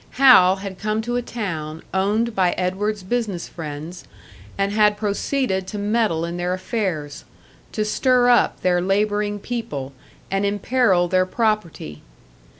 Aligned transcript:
Hal 0.17 0.55
had 0.55 0.79
come 0.79 1.03
to 1.03 1.15
a 1.15 1.21
town 1.21 1.83
owned 1.93 2.33
by 2.33 2.53
Edward's 2.53 3.03
business 3.03 3.47
friends, 3.47 4.03
and 4.57 4.71
had 4.71 4.97
proceeded 4.97 5.67
to 5.67 5.77
meddle 5.77 6.25
in 6.25 6.37
their 6.37 6.55
affairs, 6.55 7.23
to 7.71 7.85
stir 7.85 8.27
up 8.27 8.61
their 8.61 8.81
labouring 8.81 9.37
people 9.37 9.93
and 10.31 10.43
imperil 10.43 11.07
their 11.07 11.27
property. 11.27 12.01